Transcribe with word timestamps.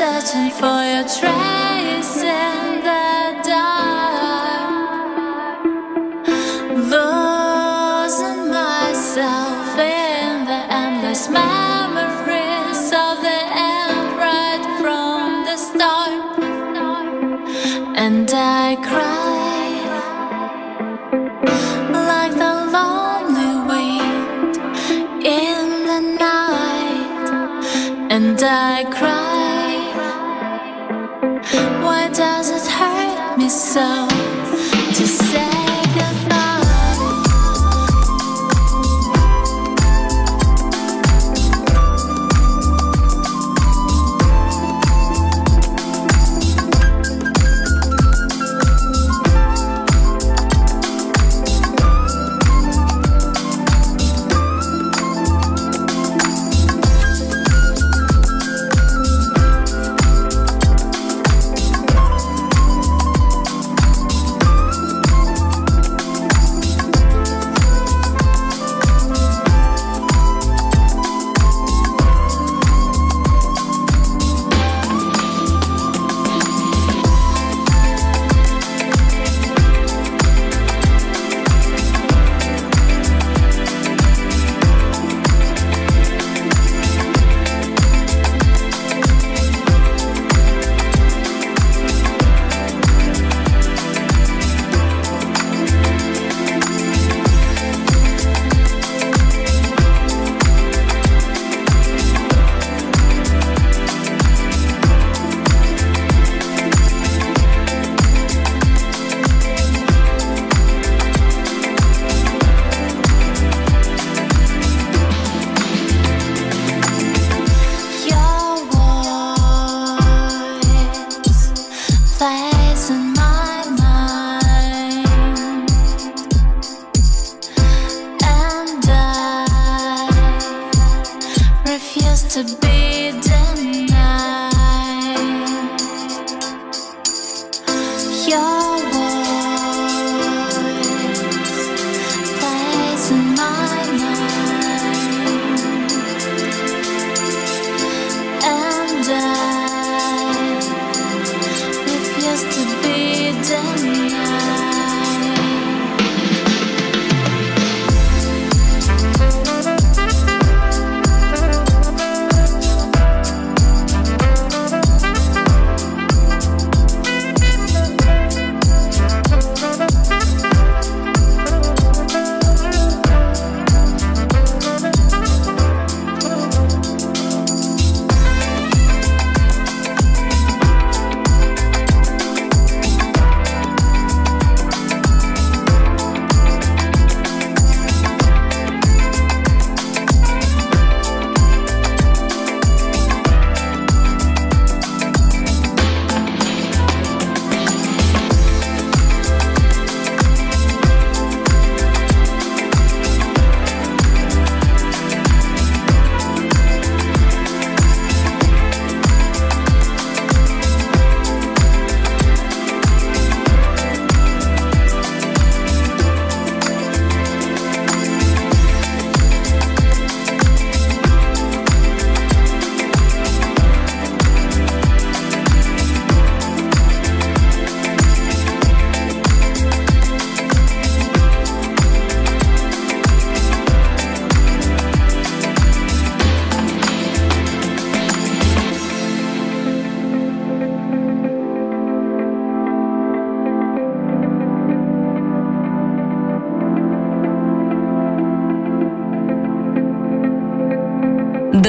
searching 0.00 0.50
for 0.52 0.80
your 0.92 1.04
trace 1.16 2.16
in 2.22 2.80
the 2.88 3.36
dark, 3.44 4.72
losing 6.94 8.42
myself 8.48 9.78
in 9.78 10.46
the 10.50 10.62
endless 10.82 11.28
memories 11.28 12.84
of 13.04 13.14
the 13.26 13.40
end 13.74 14.16
right 14.24 14.64
from 14.80 15.44
the 15.44 15.56
start, 15.68 16.38
and 17.94 18.30
I 18.32 18.76
cry 18.88 19.68
like 22.10 22.34
the 22.44 22.54
lonely 22.76 23.52
wind 23.70 24.56
in 25.42 25.66
the 25.90 26.00
night, 26.26 27.26
and 28.10 28.42
I 28.42 28.84
cry. 28.90 29.19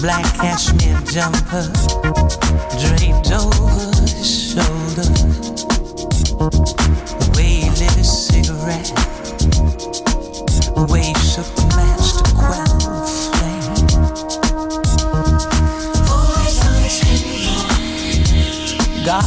Black 0.00 0.24
cashmere 0.36 1.00
jumper 1.04 1.68
draped 2.80 3.30
over 3.30 3.68
his 4.08 4.54
shoulder. 4.54 5.08
The 7.18 7.28
way 7.36 7.50
he 7.60 7.68
lit 7.68 7.92
his 7.92 8.10
cigarette, 8.26 8.90
the 10.74 10.84
way 10.90 11.02
he 11.08 11.14
shook 11.20 11.48
the 11.56 11.64
match 11.76 12.12
to 12.16 12.24
quell 12.34 12.72
the 12.80 13.04
flame. 13.36 13.76
God 19.04 19.26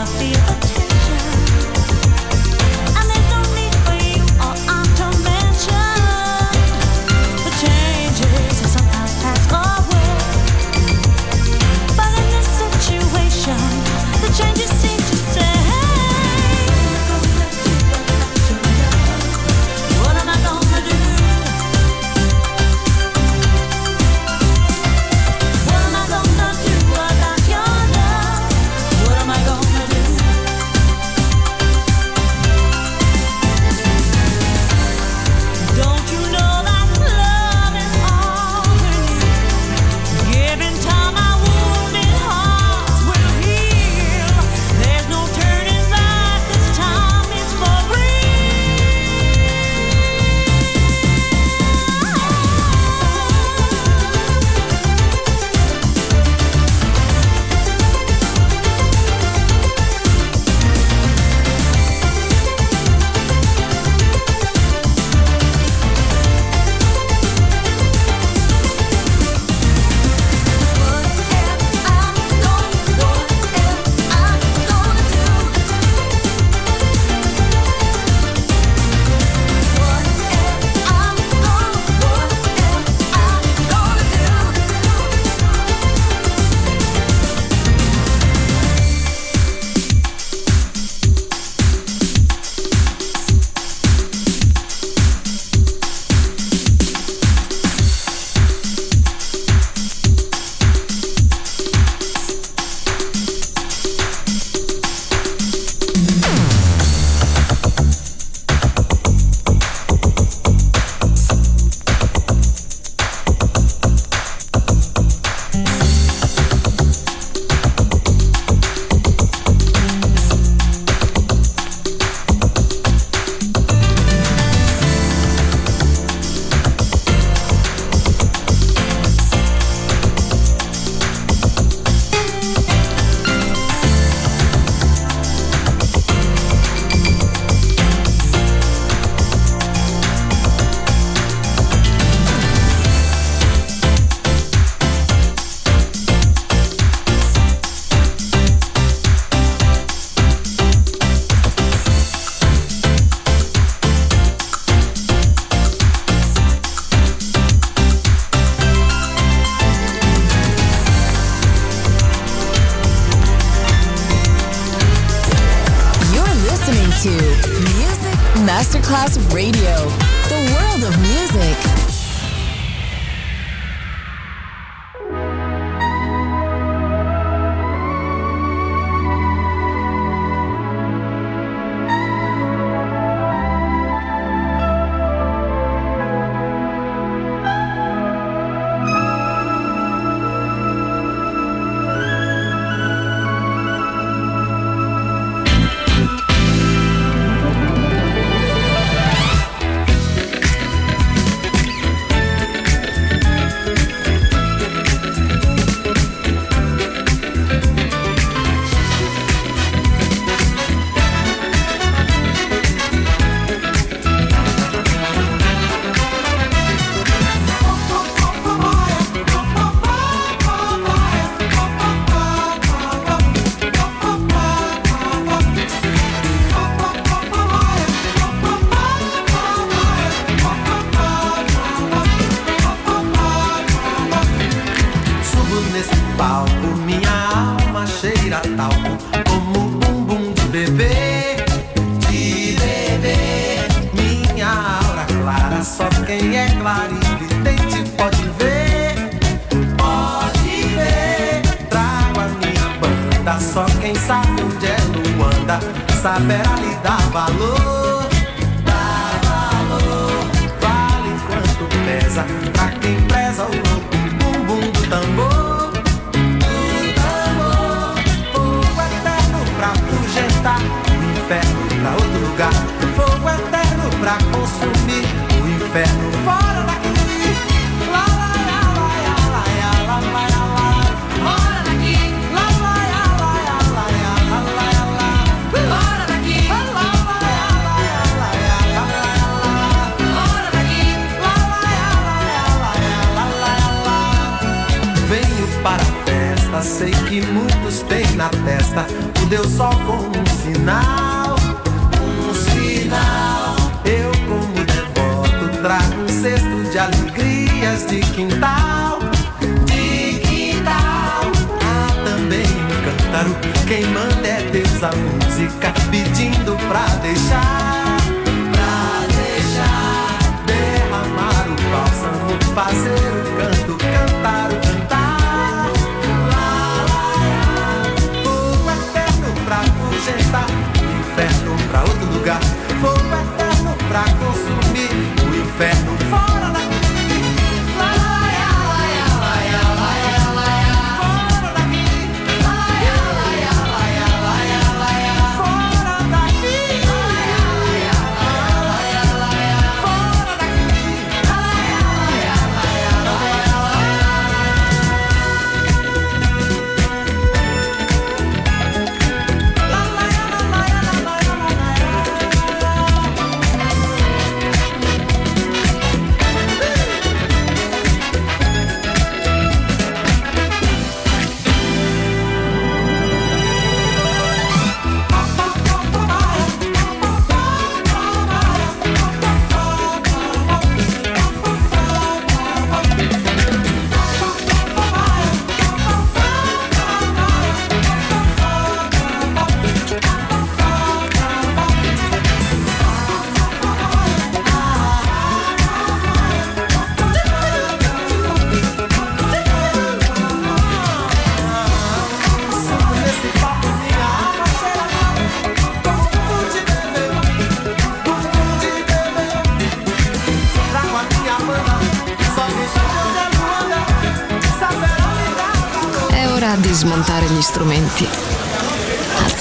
I 0.00 0.06
feel 0.06 0.39